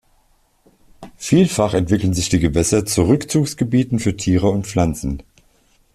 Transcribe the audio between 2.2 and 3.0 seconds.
die Gewässer